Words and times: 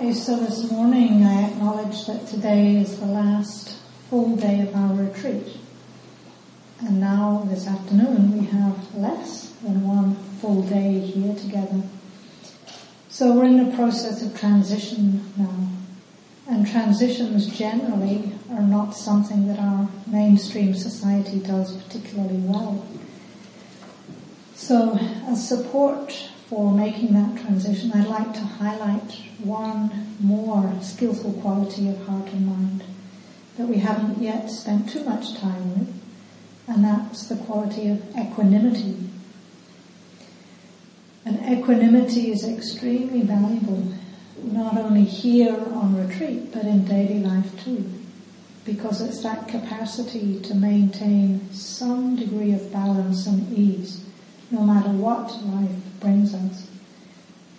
Okay, 0.00 0.14
so 0.14 0.34
this 0.34 0.70
morning 0.70 1.26
I 1.26 1.50
acknowledge 1.50 2.06
that 2.06 2.26
today 2.26 2.76
is 2.76 2.98
the 2.98 3.04
last 3.04 3.76
full 4.08 4.34
day 4.34 4.62
of 4.62 4.74
our 4.74 4.94
retreat. 4.94 5.58
And 6.80 6.98
now 6.98 7.46
this 7.46 7.66
afternoon 7.66 8.32
we 8.32 8.46
have 8.46 8.94
less 8.94 9.50
than 9.62 9.86
one 9.86 10.14
full 10.40 10.62
day 10.62 11.00
here 11.00 11.34
together. 11.34 11.82
So 13.10 13.34
we're 13.34 13.44
in 13.44 13.68
the 13.68 13.76
process 13.76 14.22
of 14.22 14.40
transition 14.40 15.22
now. 15.36 15.68
And 16.48 16.66
transitions 16.66 17.46
generally 17.48 18.32
are 18.52 18.62
not 18.62 18.96
something 18.96 19.48
that 19.48 19.58
our 19.58 19.86
mainstream 20.06 20.72
society 20.72 21.40
does 21.40 21.76
particularly 21.76 22.38
well. 22.38 22.86
So 24.54 24.96
as 25.26 25.46
support 25.46 26.30
for 26.50 26.72
making 26.72 27.12
that 27.12 27.40
transition, 27.40 27.92
I'd 27.92 28.08
like 28.08 28.34
to 28.34 28.40
highlight 28.40 29.12
one 29.38 30.16
more 30.18 30.74
skillful 30.82 31.32
quality 31.34 31.88
of 31.88 32.04
heart 32.06 32.26
and 32.32 32.44
mind 32.44 32.82
that 33.56 33.68
we 33.68 33.76
haven't 33.76 34.20
yet 34.20 34.50
spent 34.50 34.90
too 34.90 35.04
much 35.04 35.36
time 35.36 35.78
with, 35.78 35.94
and 36.66 36.84
that's 36.84 37.28
the 37.28 37.36
quality 37.36 37.88
of 37.88 38.02
equanimity. 38.16 38.96
And 41.24 41.38
equanimity 41.56 42.32
is 42.32 42.44
extremely 42.44 43.22
valuable, 43.22 43.92
not 44.42 44.76
only 44.76 45.04
here 45.04 45.54
on 45.54 46.04
retreat, 46.04 46.52
but 46.52 46.64
in 46.64 46.84
daily 46.84 47.20
life 47.20 47.64
too, 47.64 47.88
because 48.64 49.00
it's 49.00 49.22
that 49.22 49.46
capacity 49.46 50.40
to 50.40 50.54
maintain 50.56 51.52
some 51.52 52.16
degree 52.16 52.52
of 52.54 52.72
balance 52.72 53.28
and 53.28 53.56
ease 53.56 54.04
no 54.50 54.62
matter 54.62 54.88
what 54.88 55.30
life 55.44 55.70
brings 56.00 56.34
us. 56.34 56.68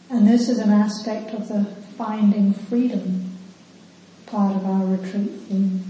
And 0.10 0.28
this 0.28 0.50
is 0.50 0.60
an 0.60 0.72
aspect 0.72 1.34
of 1.34 1.48
the 1.48 1.64
finding 1.98 2.54
freedom 2.54 3.32
part 4.26 4.56
of 4.56 4.66
our 4.66 4.86
retreat 4.86 5.32
theme. 5.48 5.84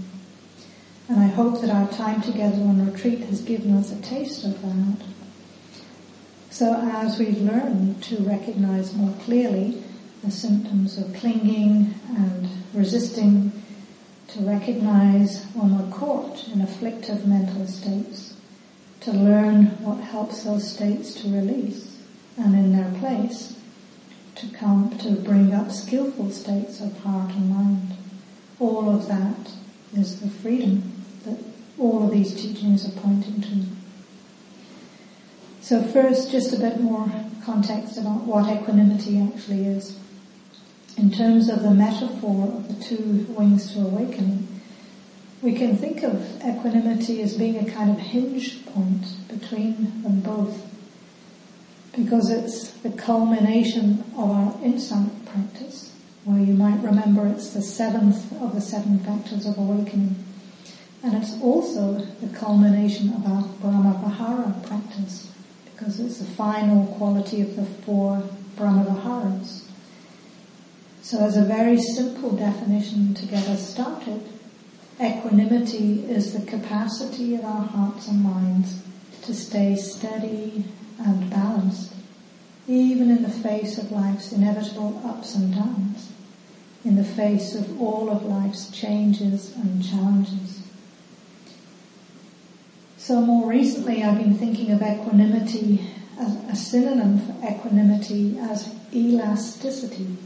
And 1.08 1.20
I 1.20 1.26
hope 1.26 1.60
that 1.60 1.70
our 1.70 1.88
time 1.88 2.22
together 2.22 2.60
on 2.62 2.90
retreat 2.90 3.20
has 3.20 3.40
given 3.40 3.76
us 3.76 3.92
a 3.92 4.00
taste 4.00 4.44
of 4.44 4.60
that. 4.62 5.06
So 6.50 6.74
as 6.74 7.18
we 7.18 7.30
learn 7.30 8.00
to 8.02 8.16
recognize 8.18 8.94
more 8.94 9.14
clearly 9.24 9.82
the 10.22 10.30
symptoms 10.30 10.98
of 10.98 11.14
clinging 11.14 11.94
and 12.16 12.48
resisting, 12.74 13.52
to 14.28 14.40
recognize 14.40 15.44
when 15.54 15.76
we're 15.76 15.96
caught 15.96 16.46
in 16.48 16.60
afflictive 16.60 17.26
mental 17.26 17.66
states, 17.66 18.34
to 19.00 19.12
learn 19.12 19.66
what 19.82 19.98
helps 19.98 20.44
those 20.44 20.70
states 20.70 21.14
to 21.14 21.28
release 21.28 21.91
and 22.36 22.54
in 22.54 22.72
their 22.72 22.98
place 23.00 23.58
to 24.36 24.48
come 24.48 24.96
to 24.98 25.12
bring 25.12 25.52
up 25.52 25.70
skillful 25.70 26.30
states 26.30 26.80
of 26.80 26.96
heart 26.98 27.30
and 27.32 27.50
mind. 27.50 27.96
All 28.58 28.88
of 28.88 29.08
that 29.08 29.52
is 29.94 30.20
the 30.20 30.28
freedom 30.28 31.04
that 31.24 31.38
all 31.78 32.04
of 32.04 32.10
these 32.10 32.34
teachings 32.34 32.86
are 32.86 33.00
pointing 33.00 33.40
to. 33.42 33.66
So 35.60 35.82
first, 35.82 36.30
just 36.30 36.52
a 36.52 36.58
bit 36.58 36.80
more 36.80 37.10
context 37.44 37.96
about 37.98 38.22
what 38.22 38.50
equanimity 38.50 39.20
actually 39.20 39.64
is. 39.64 39.98
In 40.96 41.10
terms 41.10 41.48
of 41.48 41.62
the 41.62 41.70
metaphor 41.70 42.48
of 42.48 42.68
the 42.68 42.84
two 42.84 43.26
wings 43.30 43.72
to 43.72 43.80
awakening, 43.80 44.48
we 45.40 45.54
can 45.54 45.76
think 45.76 46.02
of 46.02 46.40
equanimity 46.44 47.22
as 47.22 47.34
being 47.34 47.58
a 47.58 47.70
kind 47.70 47.90
of 47.90 47.98
hinge 47.98 48.64
point 48.66 49.28
between 49.28 50.02
them 50.02 50.20
both 50.20 50.71
because 52.02 52.30
it's 52.30 52.70
the 52.82 52.90
culmination 52.90 54.04
of 54.16 54.30
our 54.30 54.64
insight 54.64 55.10
practice 55.26 55.92
where 56.24 56.40
you 56.40 56.54
might 56.54 56.80
remember 56.82 57.26
it's 57.26 57.50
the 57.50 57.62
seventh 57.62 58.32
of 58.40 58.54
the 58.54 58.60
seven 58.60 58.98
factors 59.00 59.46
of 59.46 59.58
awakening 59.58 60.14
and 61.02 61.14
it's 61.14 61.40
also 61.42 61.94
the 62.20 62.28
culmination 62.36 63.10
of 63.10 63.26
our 63.26 63.42
Brahmavihara 63.60 64.66
practice 64.66 65.32
because 65.64 65.98
it's 65.98 66.18
the 66.18 66.24
final 66.24 66.86
quality 66.98 67.40
of 67.40 67.56
the 67.56 67.64
four 67.64 68.22
Brahmaviharas. 68.56 69.64
So 71.02 71.18
as 71.18 71.36
a 71.36 71.42
very 71.44 71.80
simple 71.80 72.30
definition 72.30 73.14
to 73.14 73.26
get 73.26 73.48
us 73.48 73.68
started, 73.68 74.22
Equanimity 75.00 76.04
is 76.04 76.32
the 76.32 76.46
capacity 76.46 77.34
of 77.34 77.44
our 77.44 77.62
hearts 77.62 78.06
and 78.06 78.22
minds 78.22 78.80
to 79.22 79.34
stay 79.34 79.74
steady 79.74 80.64
and 80.98 81.30
balanced, 81.30 81.94
even 82.66 83.10
in 83.10 83.22
the 83.22 83.28
face 83.28 83.78
of 83.78 83.90
life's 83.90 84.32
inevitable 84.32 85.00
ups 85.04 85.34
and 85.34 85.54
downs, 85.54 86.12
in 86.84 86.96
the 86.96 87.04
face 87.04 87.54
of 87.54 87.80
all 87.80 88.10
of 88.10 88.24
life's 88.24 88.70
changes 88.70 89.54
and 89.56 89.84
challenges. 89.84 90.62
So 92.96 93.20
more 93.20 93.48
recently 93.48 94.02
I've 94.02 94.18
been 94.18 94.36
thinking 94.36 94.70
of 94.70 94.82
equanimity 94.82 95.90
as 96.18 96.36
a 96.48 96.56
synonym 96.56 97.18
for 97.18 97.34
equanimity 97.46 98.38
as 98.38 98.72
elasticity. 98.94 100.16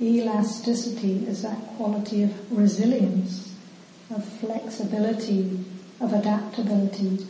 Elasticity 0.00 1.26
is 1.26 1.42
that 1.42 1.58
quality 1.76 2.24
of 2.24 2.56
resilience 2.56 3.52
of 4.14 4.24
flexibility, 4.24 5.64
of 6.00 6.12
adaptability. 6.12 7.26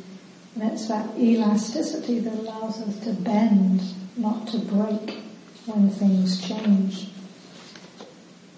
And 0.55 0.71
it's 0.71 0.89
that 0.89 1.17
elasticity 1.19 2.19
that 2.21 2.35
allows 2.35 2.81
us 2.83 2.99
to 3.05 3.13
bend, 3.13 3.83
not 4.17 4.47
to 4.49 4.59
break 4.59 5.19
when 5.67 5.89
things 5.91 6.47
change. 6.47 7.09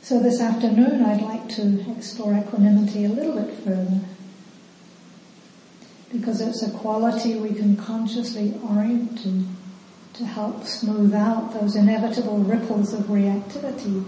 So 0.02 0.20
this 0.20 0.40
afternoon 0.40 1.02
I'd 1.04 1.22
like 1.22 1.48
to 1.50 1.90
explore 1.96 2.34
equanimity 2.34 3.04
a 3.04 3.08
little 3.08 3.40
bit 3.40 3.54
further 3.54 4.00
because 6.12 6.40
it's 6.40 6.62
a 6.62 6.70
quality 6.70 7.36
we 7.36 7.54
can 7.54 7.76
consciously 7.76 8.54
orient 8.62 9.18
to 9.22 9.44
to 10.14 10.24
help 10.24 10.64
smooth 10.64 11.12
out 11.12 11.52
those 11.52 11.74
inevitable 11.74 12.38
ripples 12.38 12.92
of 12.92 13.06
reactivity 13.06 14.04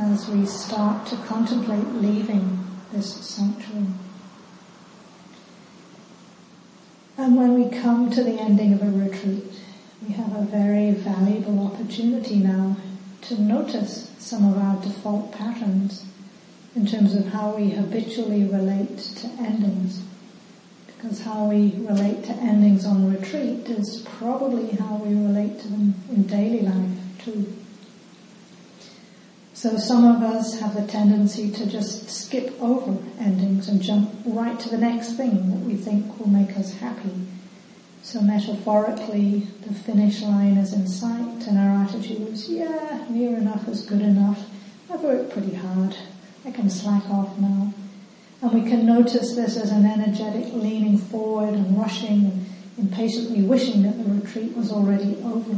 as 0.00 0.26
we 0.28 0.46
start 0.46 1.06
to 1.06 1.16
contemplate 1.16 1.86
leaving 1.88 2.64
this 2.92 3.14
And 7.32 7.40
when 7.40 7.54
we 7.64 7.78
come 7.78 8.10
to 8.10 8.22
the 8.22 8.38
ending 8.38 8.74
of 8.74 8.82
a 8.82 8.90
retreat, 8.90 9.44
we 10.06 10.12
have 10.12 10.36
a 10.36 10.42
very 10.42 10.90
valuable 10.90 11.66
opportunity 11.66 12.36
now 12.36 12.76
to 13.22 13.40
notice 13.40 14.12
some 14.18 14.52
of 14.52 14.58
our 14.58 14.76
default 14.82 15.32
patterns 15.32 16.04
in 16.76 16.86
terms 16.86 17.14
of 17.14 17.28
how 17.28 17.56
we 17.56 17.70
habitually 17.70 18.44
relate 18.44 18.98
to 18.98 19.28
endings. 19.38 20.02
Because 20.86 21.22
how 21.22 21.46
we 21.46 21.72
relate 21.78 22.22
to 22.24 22.32
endings 22.32 22.84
on 22.84 23.10
retreat 23.10 23.66
is 23.66 24.02
probably 24.02 24.76
how 24.76 24.96
we 24.96 25.14
relate 25.14 25.58
to 25.60 25.68
them 25.68 25.94
in 26.10 26.24
daily 26.24 26.60
life 26.60 26.98
too. 27.24 27.61
So 29.62 29.76
some 29.76 30.04
of 30.04 30.24
us 30.24 30.58
have 30.58 30.74
a 30.74 30.84
tendency 30.88 31.48
to 31.52 31.66
just 31.66 32.10
skip 32.10 32.60
over 32.60 32.98
endings 33.20 33.68
and 33.68 33.80
jump 33.80 34.10
right 34.24 34.58
to 34.58 34.68
the 34.68 34.76
next 34.76 35.12
thing 35.12 35.50
that 35.52 35.64
we 35.64 35.76
think 35.76 36.18
will 36.18 36.28
make 36.28 36.58
us 36.58 36.74
happy. 36.74 37.14
So 38.02 38.22
metaphorically, 38.22 39.46
the 39.64 39.72
finish 39.72 40.20
line 40.20 40.56
is 40.56 40.72
in 40.72 40.88
sight 40.88 41.46
and 41.46 41.58
our 41.58 41.84
attitude 41.84 42.26
is, 42.30 42.48
yeah, 42.48 43.06
near 43.08 43.36
enough 43.36 43.68
is 43.68 43.82
good 43.82 44.02
enough. 44.02 44.50
I've 44.92 45.00
worked 45.00 45.30
pretty 45.30 45.54
hard. 45.54 45.96
I 46.44 46.50
can 46.50 46.68
slack 46.68 47.08
off 47.08 47.38
now. 47.38 47.72
And 48.40 48.52
we 48.52 48.68
can 48.68 48.84
notice 48.84 49.36
this 49.36 49.56
as 49.56 49.70
an 49.70 49.86
energetic 49.86 50.52
leaning 50.54 50.98
forward 50.98 51.54
and 51.54 51.78
rushing 51.78 52.24
and 52.24 52.46
impatiently 52.78 53.42
wishing 53.42 53.84
that 53.84 53.96
the 53.96 54.12
retreat 54.12 54.56
was 54.56 54.72
already 54.72 55.18
over. 55.22 55.54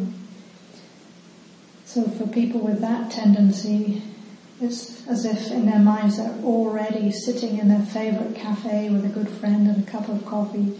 So 1.94 2.02
for 2.02 2.26
people 2.26 2.60
with 2.60 2.80
that 2.80 3.12
tendency, 3.12 4.02
it's 4.60 5.06
as 5.06 5.24
if 5.24 5.52
in 5.52 5.66
their 5.66 5.78
minds 5.78 6.16
they're 6.16 6.40
already 6.42 7.12
sitting 7.12 7.58
in 7.58 7.68
their 7.68 7.86
favorite 7.86 8.34
cafe 8.34 8.90
with 8.90 9.04
a 9.04 9.08
good 9.08 9.28
friend 9.28 9.68
and 9.68 9.86
a 9.86 9.88
cup 9.88 10.08
of 10.08 10.26
coffee. 10.26 10.76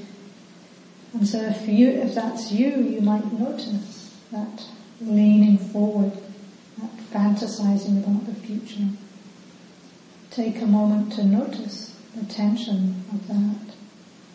And 1.13 1.25
so 1.25 1.41
if 1.41 1.69
you, 1.69 1.89
if 1.89 2.17
that's 2.17 2.51
you, 2.51 2.83
you 2.83 3.01
might 3.01 3.33
notice 3.33 4.13
that 4.33 4.67
leaning 5.01 5.57
forward, 5.57 6.11
that 6.79 6.91
fantasizing 7.13 8.03
about 8.03 8.27
the 8.27 8.35
future. 8.35 8.89
Take 10.33 10.61
a 10.61 10.67
moment 10.67 11.13
to 11.13 11.23
notice 11.23 11.97
the 12.17 12.27
tension 12.27 13.05
of 13.13 13.29
that 13.29 13.77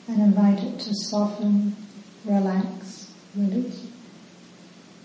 and 0.07 0.21
invite 0.21 0.63
it 0.63 0.79
to 0.79 0.95
soften, 0.95 1.75
relax, 2.23 3.11
release. 3.35 3.85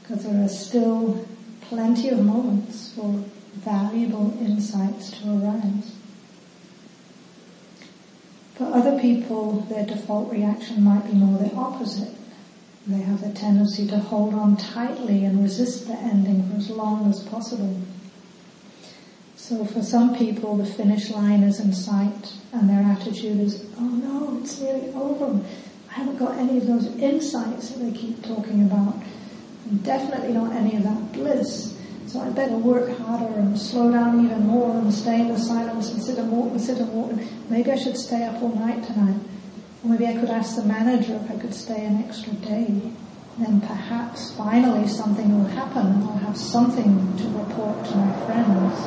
Because 0.02 0.22
there 0.22 0.44
are 0.44 0.48
still 0.48 1.26
plenty 1.68 2.08
of 2.08 2.24
moments 2.24 2.92
for 2.94 3.24
valuable 3.54 4.36
insights 4.40 5.10
to 5.10 5.28
arise. 5.30 5.94
For 8.54 8.64
other 8.64 8.98
people, 9.00 9.60
their 9.62 9.84
default 9.84 10.30
reaction 10.30 10.82
might 10.82 11.06
be 11.06 11.12
more 11.12 11.38
the 11.38 11.54
opposite. 11.54 12.14
They 12.86 13.00
have 13.00 13.22
the 13.22 13.32
tendency 13.32 13.86
to 13.88 13.98
hold 13.98 14.34
on 14.34 14.56
tightly 14.56 15.24
and 15.24 15.42
resist 15.42 15.88
the 15.88 15.94
ending 15.94 16.48
for 16.48 16.56
as 16.56 16.70
long 16.70 17.10
as 17.10 17.22
possible. 17.22 17.80
So 19.36 19.64
for 19.64 19.82
some 19.82 20.16
people, 20.16 20.56
the 20.56 20.66
finish 20.66 21.10
line 21.10 21.42
is 21.42 21.60
in 21.60 21.72
sight 21.72 22.32
and 22.52 22.68
their 22.68 22.82
attitude 22.82 23.40
is, 23.40 23.66
oh 23.78 23.82
no, 23.82 24.38
it's 24.40 24.60
nearly 24.60 24.88
over. 24.94 25.40
I 25.90 25.92
haven't 25.92 26.18
got 26.18 26.38
any 26.38 26.58
of 26.58 26.66
those 26.66 26.86
insights 26.96 27.70
that 27.70 27.78
they 27.78 27.92
keep 27.96 28.22
talking 28.22 28.62
about. 28.62 28.96
Definitely 29.82 30.32
not 30.32 30.52
any 30.52 30.76
of 30.76 30.82
that 30.82 31.12
bliss. 31.12 31.78
So 32.06 32.20
I 32.20 32.28
better 32.30 32.56
work 32.56 32.96
harder 32.98 33.34
and 33.40 33.58
slow 33.58 33.90
down 33.90 34.24
even 34.24 34.46
more 34.46 34.76
and 34.76 34.92
stay 34.92 35.20
in 35.20 35.28
the 35.28 35.38
silence 35.38 35.90
and 35.90 36.02
sit 36.02 36.18
and 36.18 36.30
walk 36.30 36.50
and 36.52 36.60
sit 36.60 36.78
and 36.78 36.92
walk. 36.92 37.12
Maybe 37.48 37.72
I 37.72 37.76
should 37.76 37.96
stay 37.96 38.22
up 38.24 38.40
all 38.42 38.54
night 38.54 38.84
tonight. 38.84 39.20
Or 39.82 39.90
maybe 39.90 40.06
I 40.06 40.14
could 40.14 40.30
ask 40.30 40.56
the 40.56 40.64
manager 40.64 41.14
if 41.14 41.30
I 41.30 41.36
could 41.36 41.54
stay 41.54 41.84
an 41.84 42.04
extra 42.04 42.32
day. 42.34 42.92
Then 43.38 43.60
perhaps 43.62 44.32
finally 44.36 44.86
something 44.86 45.36
will 45.36 45.48
happen 45.50 45.86
and 45.86 46.04
I'll 46.04 46.18
have 46.18 46.36
something 46.36 47.16
to 47.16 47.24
report 47.30 47.84
to 47.86 47.96
my 47.96 48.26
friends. 48.26 48.78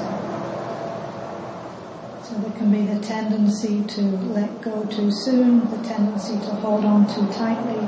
So 2.28 2.36
there 2.36 2.58
can 2.58 2.72
be 2.72 2.86
the 2.86 3.00
tendency 3.00 3.84
to 3.84 4.02
let 4.02 4.62
go 4.62 4.86
too 4.86 5.12
soon, 5.12 5.70
the 5.72 5.86
tendency 5.86 6.34
to 6.34 6.56
hold 6.62 6.86
on 6.86 7.08
too 7.14 7.28
tightly. 7.34 7.86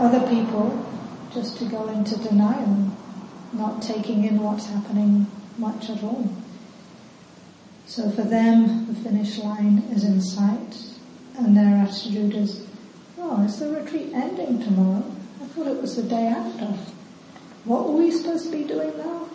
Other 0.00 0.26
people, 0.28 0.84
just 1.32 1.58
to 1.58 1.64
go 1.66 1.88
into 1.88 2.16
denial, 2.18 2.90
not 3.52 3.82
taking 3.82 4.24
in 4.24 4.42
what's 4.42 4.66
happening 4.66 5.26
much 5.56 5.90
at 5.90 6.02
all. 6.02 6.30
So 7.86 8.10
for 8.10 8.22
them, 8.22 8.86
the 8.86 8.94
finish 8.94 9.38
line 9.38 9.78
is 9.90 10.04
in 10.04 10.20
sight, 10.20 10.76
and 11.38 11.56
their 11.56 11.76
attitude 11.76 12.34
is, 12.34 12.66
oh, 13.18 13.42
is 13.44 13.58
the 13.58 13.70
retreat 13.70 14.12
ending 14.12 14.62
tomorrow? 14.62 15.04
I 15.42 15.46
thought 15.46 15.66
it 15.66 15.80
was 15.80 15.96
the 15.96 16.02
day 16.02 16.26
after. 16.26 16.66
What 17.64 17.88
were 17.88 17.96
we 17.96 18.10
supposed 18.10 18.44
to 18.46 18.52
be 18.52 18.64
doing 18.64 18.96
now? 18.98 19.28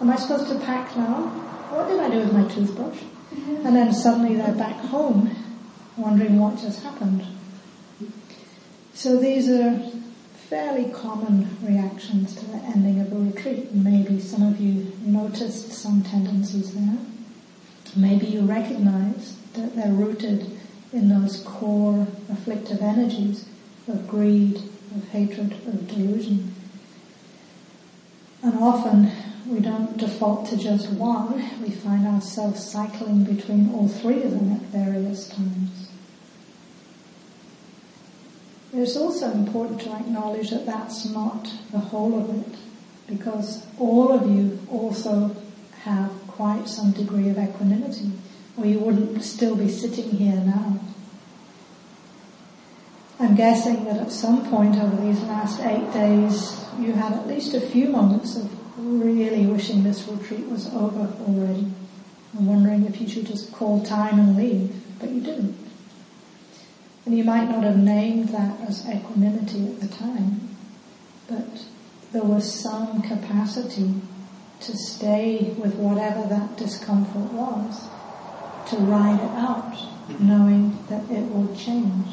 Am 0.00 0.10
I 0.10 0.16
supposed 0.16 0.48
to 0.48 0.58
pack 0.60 0.96
now? 0.96 1.28
What 1.70 1.88
did 1.88 1.98
I 1.98 2.10
do 2.10 2.18
with 2.18 2.32
my 2.32 2.46
toothbrush? 2.48 2.98
Mm-hmm. 2.98 3.66
And 3.66 3.76
then 3.76 3.92
suddenly 3.92 4.36
they're 4.36 4.54
back 4.54 4.76
home 4.76 5.34
wondering 5.96 6.38
what 6.38 6.58
just 6.58 6.82
happened. 6.82 7.24
So 8.94 9.16
these 9.18 9.48
are 9.48 9.80
fairly 10.48 10.90
common 10.90 11.56
reactions 11.60 12.34
to 12.36 12.44
the 12.46 12.58
ending 12.58 13.00
of 13.00 13.12
a 13.12 13.16
retreat. 13.16 13.74
Maybe 13.74 14.20
some 14.20 14.42
of 14.42 14.60
you 14.60 14.92
noticed 15.00 15.72
some 15.72 16.02
tendencies 16.02 16.72
there. 16.74 16.98
Maybe 17.96 18.26
you 18.26 18.42
recognize 18.42 19.36
that 19.54 19.74
they're 19.74 19.92
rooted 19.92 20.58
in 20.92 21.08
those 21.08 21.42
core 21.42 22.06
afflictive 22.30 22.80
energies 22.80 23.46
of 23.88 24.06
greed, 24.06 24.56
of 24.94 25.08
hatred, 25.08 25.52
of 25.66 25.88
delusion. 25.88 26.54
And 28.42 28.58
often 28.58 29.10
we 29.46 29.60
don't 29.60 29.96
default 29.96 30.46
to 30.50 30.56
just 30.56 30.90
one, 30.90 31.62
we 31.62 31.70
find 31.70 32.06
ourselves 32.06 32.64
cycling 32.64 33.24
between 33.24 33.72
all 33.74 33.88
three 33.88 34.22
of 34.22 34.30
them 34.30 34.52
at 34.52 34.62
various 34.62 35.28
times. 35.28 35.85
It's 38.78 38.96
also 38.96 39.30
important 39.32 39.80
to 39.82 39.92
acknowledge 39.92 40.50
that 40.50 40.66
that's 40.66 41.06
not 41.06 41.50
the 41.72 41.78
whole 41.78 42.20
of 42.20 42.28
it, 42.30 42.58
because 43.08 43.66
all 43.78 44.12
of 44.12 44.30
you 44.30 44.58
also 44.70 45.34
have 45.82 46.10
quite 46.28 46.68
some 46.68 46.92
degree 46.92 47.30
of 47.30 47.38
equanimity, 47.38 48.12
or 48.58 48.66
you 48.66 48.78
wouldn't 48.78 49.22
still 49.24 49.56
be 49.56 49.68
sitting 49.68 50.10
here 50.10 50.36
now. 50.36 50.78
I'm 53.18 53.34
guessing 53.34 53.84
that 53.84 53.96
at 53.96 54.12
some 54.12 54.48
point 54.50 54.76
over 54.76 54.96
these 54.96 55.22
last 55.22 55.58
eight 55.60 55.90
days, 55.94 56.62
you 56.78 56.92
had 56.92 57.14
at 57.14 57.26
least 57.26 57.54
a 57.54 57.60
few 57.60 57.88
moments 57.88 58.36
of 58.36 58.50
really 58.76 59.46
wishing 59.46 59.84
this 59.84 60.06
retreat 60.06 60.46
was 60.48 60.66
over 60.74 61.10
already. 61.26 61.66
I'm 62.36 62.46
wondering 62.46 62.84
if 62.84 63.00
you 63.00 63.08
should 63.08 63.26
just 63.26 63.52
call 63.52 63.82
time 63.82 64.18
and 64.18 64.36
leave, 64.36 64.74
but 65.00 65.08
you 65.08 65.22
didn't. 65.22 65.65
And 67.06 67.16
you 67.16 67.22
might 67.22 67.48
not 67.48 67.62
have 67.62 67.78
named 67.78 68.30
that 68.30 68.60
as 68.68 68.84
equanimity 68.84 69.68
at 69.68 69.80
the 69.80 69.86
time, 69.86 70.56
but 71.28 71.64
there 72.12 72.24
was 72.24 72.52
some 72.52 73.00
capacity 73.00 73.94
to 74.60 74.76
stay 74.76 75.54
with 75.56 75.76
whatever 75.76 76.26
that 76.28 76.56
discomfort 76.56 77.32
was, 77.32 77.88
to 78.70 78.76
ride 78.78 79.20
it 79.20 79.30
out, 79.30 79.76
knowing 80.20 80.76
that 80.88 81.08
it 81.08 81.30
will 81.32 81.54
change, 81.54 82.08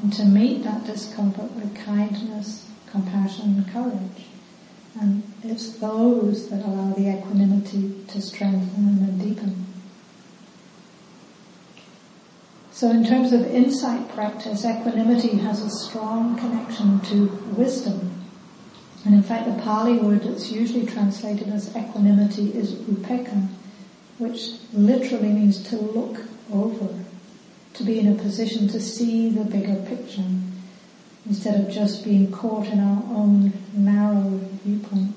and 0.00 0.12
to 0.12 0.24
meet 0.24 0.62
that 0.62 0.84
discomfort 0.84 1.50
with 1.52 1.74
kindness, 1.74 2.68
compassion, 2.86 3.56
and 3.56 3.72
courage. 3.72 4.26
And 5.00 5.24
it's 5.42 5.78
those 5.78 6.48
that 6.50 6.64
allow 6.64 6.92
the 6.92 7.18
equanimity 7.18 8.04
to 8.06 8.20
strengthen 8.22 8.86
and 8.86 9.20
deepen. 9.20 9.71
So 12.82 12.90
in 12.90 13.06
terms 13.06 13.32
of 13.32 13.46
insight 13.46 14.08
practice, 14.08 14.64
equanimity 14.64 15.36
has 15.36 15.62
a 15.62 15.70
strong 15.70 16.36
connection 16.36 16.98
to 17.02 17.26
wisdom. 17.56 18.10
And 19.04 19.14
in 19.14 19.22
fact 19.22 19.46
the 19.46 19.62
Pali 19.62 19.98
word 19.98 20.24
that's 20.24 20.50
usually 20.50 20.84
translated 20.84 21.46
as 21.46 21.76
equanimity 21.76 22.50
is 22.50 22.74
upekkha, 22.74 23.46
which 24.18 24.54
literally 24.72 25.28
means 25.28 25.62
to 25.68 25.76
look 25.76 26.22
over, 26.52 27.04
to 27.74 27.84
be 27.84 28.00
in 28.00 28.08
a 28.08 28.20
position 28.20 28.66
to 28.66 28.80
see 28.80 29.30
the 29.30 29.44
bigger 29.44 29.76
picture 29.86 30.26
instead 31.24 31.60
of 31.60 31.72
just 31.72 32.02
being 32.02 32.32
caught 32.32 32.66
in 32.66 32.80
our 32.80 33.04
own 33.14 33.52
narrow 33.74 34.40
viewpoint. 34.64 35.14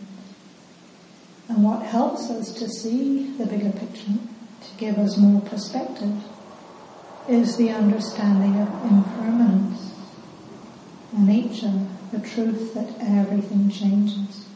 And 1.50 1.64
what 1.64 1.82
helps 1.82 2.30
us 2.30 2.54
to 2.54 2.70
see 2.70 3.36
the 3.40 3.48
bigger 3.48 3.72
picture, 3.72 4.20
to 4.62 4.78
give 4.78 5.00
us 5.00 5.18
more 5.18 5.42
perspective, 5.42 6.14
is 7.28 7.58
the 7.58 7.72
understanding 7.72 8.62
of 8.62 8.70
impermanence, 8.92 9.94
nature, 11.14 11.88
the 12.12 12.20
truth 12.20 12.74
that 12.74 12.90
everything 13.00 13.70
changes. 13.70 14.48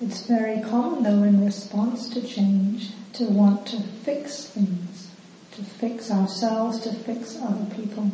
It's 0.00 0.26
very 0.26 0.60
common 0.62 1.02
though 1.02 1.22
in 1.22 1.44
response 1.44 2.08
to 2.10 2.22
change 2.22 2.92
to 3.14 3.24
want 3.24 3.66
to 3.66 3.80
fix 3.80 4.44
things, 4.46 5.10
to 5.52 5.62
fix 5.62 6.10
ourselves, 6.10 6.80
to 6.80 6.92
fix 6.92 7.36
other 7.36 7.66
people. 7.74 8.10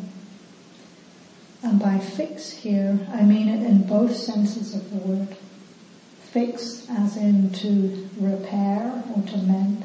And 1.63 1.79
by 1.79 1.99
fix 1.99 2.51
here, 2.51 2.99
I 3.13 3.23
mean 3.23 3.49
it 3.49 3.65
in 3.65 3.87
both 3.87 4.17
senses 4.17 4.75
of 4.75 4.91
the 4.91 4.97
word. 4.97 5.37
Fix 6.31 6.87
as 6.91 7.17
in 7.17 7.51
to 7.51 8.09
repair 8.19 9.03
or 9.15 9.23
to 9.23 9.37
mend, 9.39 9.76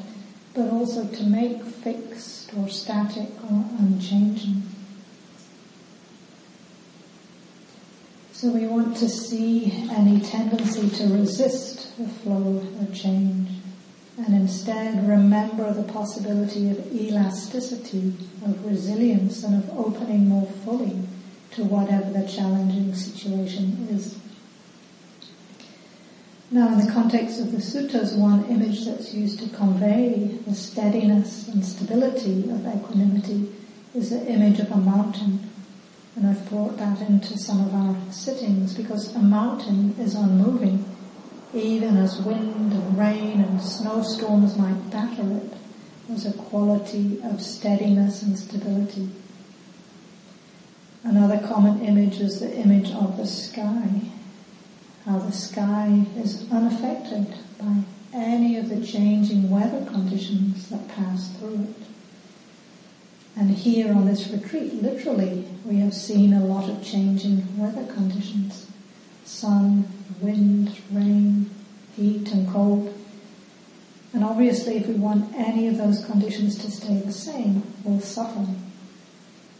but 0.54 0.70
also 0.70 1.06
to 1.06 1.22
make 1.24 1.62
fixed 1.62 2.52
or 2.54 2.68
static 2.68 3.30
or 3.44 3.64
unchanging. 3.78 4.62
So 8.32 8.48
we 8.48 8.66
want 8.66 8.96
to 8.98 9.08
see 9.08 9.86
any 9.90 10.20
tendency 10.20 10.90
to 10.90 11.14
resist 11.14 11.96
the 11.96 12.08
flow 12.08 12.66
of 12.80 12.94
change 12.94 13.48
and 14.18 14.34
instead 14.34 15.08
remember 15.08 15.72
the 15.72 15.84
possibility 15.84 16.70
of 16.70 16.92
elasticity, 16.92 18.14
of 18.44 18.64
resilience 18.66 19.42
and 19.42 19.62
of 19.62 19.70
opening 19.78 20.28
more 20.28 20.50
fully 20.64 21.02
to 21.52 21.64
whatever 21.64 22.10
the 22.10 22.26
challenging 22.26 22.94
situation 22.94 23.88
is. 23.90 24.18
Now 26.52 26.68
in 26.68 26.84
the 26.84 26.92
context 26.92 27.40
of 27.40 27.50
the 27.50 27.62
suttas, 27.62 28.14
one 28.14 28.44
image 28.44 28.84
that's 28.84 29.14
used 29.14 29.40
to 29.40 29.56
convey 29.56 30.38
the 30.46 30.54
steadiness 30.54 31.48
and 31.48 31.64
stability 31.64 32.50
of 32.50 32.66
equanimity 32.66 33.50
is 33.94 34.10
the 34.10 34.26
image 34.26 34.60
of 34.60 34.70
a 34.70 34.76
mountain. 34.76 35.48
And 36.14 36.26
I've 36.26 36.46
brought 36.50 36.76
that 36.76 37.00
into 37.00 37.38
some 37.38 37.66
of 37.66 37.74
our 37.74 38.12
sittings 38.12 38.74
because 38.74 39.14
a 39.14 39.20
mountain 39.20 39.96
is 39.98 40.14
unmoving 40.14 40.84
even 41.54 41.96
as 41.96 42.20
wind 42.20 42.72
and 42.72 42.98
rain 42.98 43.40
and 43.40 43.60
snowstorms 43.60 44.56
might 44.56 44.90
batter 44.90 45.22
it. 45.32 45.52
There's 46.06 46.26
a 46.26 46.32
quality 46.32 47.20
of 47.22 47.40
steadiness 47.40 48.22
and 48.22 48.38
stability. 48.38 49.08
Another 51.02 51.38
common 51.46 51.84
image 51.84 52.20
is 52.20 52.40
the 52.40 52.54
image 52.56 52.90
of 52.90 53.16
the 53.16 53.26
sky. 53.26 54.02
How 55.04 55.18
the 55.18 55.32
sky 55.32 56.06
is 56.16 56.50
unaffected 56.50 57.34
by 57.58 57.82
any 58.14 58.56
of 58.56 58.68
the 58.68 58.86
changing 58.86 59.50
weather 59.50 59.84
conditions 59.86 60.68
that 60.68 60.88
pass 60.88 61.28
through 61.36 61.64
it. 61.64 61.86
And 63.36 63.50
here 63.50 63.92
on 63.92 64.06
this 64.06 64.28
retreat, 64.28 64.74
literally, 64.74 65.44
we 65.64 65.78
have 65.78 65.94
seen 65.94 66.32
a 66.32 66.44
lot 66.44 66.68
of 66.68 66.84
changing 66.84 67.58
weather 67.58 67.90
conditions. 67.92 68.70
Sun, 69.24 69.88
wind, 70.20 70.78
rain, 70.92 71.50
heat 71.96 72.30
and 72.32 72.48
cold. 72.48 72.94
And 74.12 74.22
obviously 74.22 74.76
if 74.76 74.86
we 74.86 74.94
want 74.94 75.34
any 75.34 75.68
of 75.68 75.78
those 75.78 76.04
conditions 76.04 76.58
to 76.58 76.70
stay 76.70 77.00
the 77.00 77.12
same, 77.12 77.62
we'll 77.82 78.00
suffer. 78.00 78.46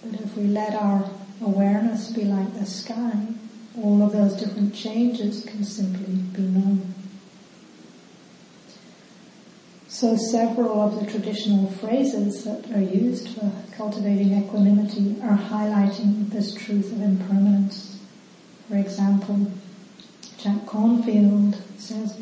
But 0.05 0.21
if 0.21 0.37
we 0.37 0.45
let 0.45 0.75
our 0.75 1.11
awareness 1.41 2.11
be 2.11 2.25
like 2.25 2.53
the 2.55 2.67
sky, 2.67 3.29
all 3.77 4.03
of 4.03 4.13
those 4.13 4.35
different 4.35 4.75
changes 4.75 5.45
can 5.45 5.65
simply 5.65 6.15
be 6.15 6.43
known. 6.43 6.95
So 9.89 10.17
several 10.17 10.81
of 10.81 10.99
the 10.99 11.11
traditional 11.11 11.71
phrases 11.71 12.45
that 12.45 12.71
are 12.75 12.81
used 12.81 13.29
for 13.29 13.53
cultivating 13.77 14.33
equanimity 14.33 15.17
are 15.23 15.37
highlighting 15.37 16.31
this 16.31 16.55
truth 16.55 16.91
of 16.93 17.01
impermanence. 17.03 17.99
For 18.69 18.77
example, 18.77 19.53
Jack 20.39 20.65
Kornfield 20.65 21.61
says, 21.79 22.19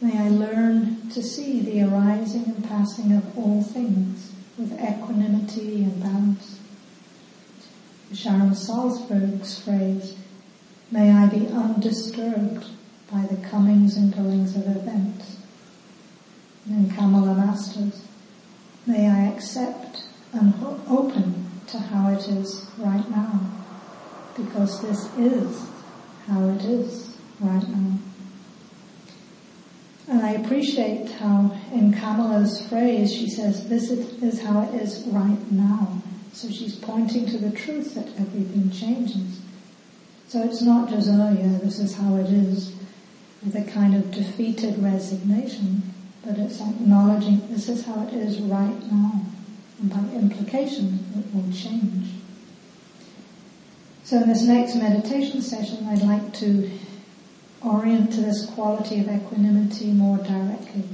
May 0.00 0.18
I 0.18 0.28
learn 0.28 1.08
to 1.10 1.22
see 1.22 1.60
the 1.60 1.82
arising 1.82 2.44
and 2.46 2.64
passing 2.64 3.12
of 3.12 3.38
all 3.38 3.62
things 3.62 4.32
with 4.58 4.72
equanimity 4.72 5.84
and 5.84 6.02
balance. 6.02 6.58
Sharon 8.12 8.50
Salzberg's 8.50 9.60
phrase, 9.60 10.16
May 10.92 11.10
I 11.10 11.26
be 11.26 11.46
undisturbed 11.46 12.66
by 13.10 13.22
the 13.22 13.48
comings 13.48 13.96
and 13.96 14.14
goings 14.14 14.54
of 14.54 14.66
events 14.76 15.38
and 16.66 16.94
Kamala 16.94 17.34
Masters. 17.34 18.06
May 18.86 19.08
I 19.08 19.28
accept 19.28 20.04
and 20.34 20.52
open 20.86 21.50
to 21.68 21.78
how 21.78 22.10
it 22.12 22.28
is 22.28 22.66
right 22.76 23.08
now, 23.10 23.40
because 24.36 24.82
this 24.82 25.08
is 25.16 25.66
how 26.26 26.50
it 26.50 26.62
is 26.62 27.16
right 27.40 27.66
now. 27.68 27.98
And 30.08 30.20
I 30.20 30.32
appreciate 30.32 31.10
how 31.12 31.58
in 31.72 31.94
Kamala's 31.94 32.68
phrase 32.68 33.10
she 33.10 33.30
says, 33.30 33.66
this 33.70 33.90
is 33.90 34.42
how 34.42 34.60
it 34.60 34.74
is 34.74 35.04
right 35.06 35.50
now. 35.50 36.02
So 36.34 36.50
she's 36.50 36.76
pointing 36.76 37.24
to 37.28 37.38
the 37.38 37.50
truth 37.50 37.94
that 37.94 38.08
everything 38.20 38.70
changes. 38.70 39.40
So 40.32 40.42
it's 40.42 40.62
not 40.62 40.88
just, 40.88 41.08
oh 41.10 41.36
yeah, 41.38 41.58
this 41.58 41.78
is 41.78 41.96
how 41.96 42.16
it 42.16 42.30
is, 42.30 42.74
with 43.44 43.54
a 43.54 43.70
kind 43.70 43.94
of 43.94 44.10
defeated 44.10 44.82
resignation 44.82 45.92
but 46.24 46.38
it's 46.38 46.60
acknowledging 46.60 47.42
this 47.48 47.68
is 47.68 47.84
how 47.84 48.06
it 48.06 48.14
is 48.14 48.38
right 48.40 48.80
now. 48.90 49.22
And 49.80 49.90
by 49.90 50.14
implication, 50.14 51.04
it 51.18 51.34
will 51.34 51.52
change. 51.52 52.10
So 54.04 54.22
in 54.22 54.28
this 54.28 54.42
next 54.42 54.76
meditation 54.76 55.42
session, 55.42 55.86
I'd 55.88 56.02
like 56.02 56.32
to 56.34 56.70
orient 57.60 58.12
to 58.12 58.20
this 58.20 58.46
quality 58.46 59.00
of 59.00 59.08
equanimity 59.08 59.92
more 59.92 60.18
directly. 60.18 60.84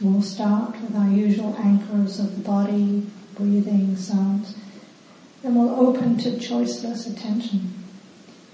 We'll 0.00 0.22
start 0.22 0.80
with 0.80 0.96
our 0.96 1.08
usual 1.08 1.56
anchors 1.58 2.18
of 2.18 2.36
the 2.36 2.42
body, 2.42 3.06
breathing, 3.34 3.96
sounds. 3.96 4.54
Then 5.42 5.54
we'll 5.54 5.74
open 5.74 6.18
to 6.18 6.30
choiceless 6.30 7.10
attention, 7.12 7.83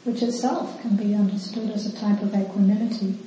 which 0.04 0.22
itself 0.22 0.80
can 0.80 0.96
be 0.96 1.14
understood 1.14 1.70
as 1.70 1.86
a 1.86 1.96
type 1.96 2.22
of 2.22 2.34
equanimity 2.34 3.18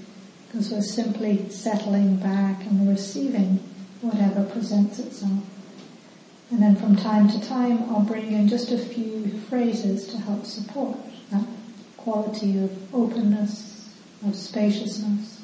because 0.48 0.72
we're 0.72 0.82
simply 0.82 1.50
settling 1.50 2.18
back 2.18 2.64
and 2.66 2.88
receiving 2.88 3.58
whatever 4.02 4.44
presents 4.44 5.00
itself. 5.00 5.44
And 6.52 6.62
then 6.62 6.76
from 6.76 6.96
time 6.96 7.28
to 7.30 7.42
time, 7.42 7.84
I'll 7.90 8.02
bring 8.02 8.32
in 8.32 8.48
just 8.48 8.72
a 8.72 8.78
few 8.78 9.40
phrases 9.50 10.06
to 10.08 10.18
help 10.18 10.46
support 10.46 10.98
that 11.32 11.46
quality 11.98 12.64
of 12.64 12.94
openness, 12.94 13.90
of 14.26 14.36
spaciousness, 14.36 15.42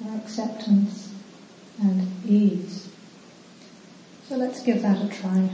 of 0.00 0.14
acceptance, 0.16 1.14
and 1.80 2.06
ease. 2.26 2.90
So 4.28 4.36
let's 4.36 4.62
give 4.62 4.82
that 4.82 5.02
a 5.02 5.08
try. 5.08 5.48